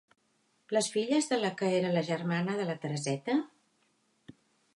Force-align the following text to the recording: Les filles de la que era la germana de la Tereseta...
Les 0.75 0.87
filles 0.95 1.27
de 1.33 1.37
la 1.41 1.51
que 1.59 1.69
era 1.81 1.91
la 1.99 2.03
germana 2.09 2.57
de 2.63 2.67
la 2.71 2.77
Tereseta... 2.87 3.37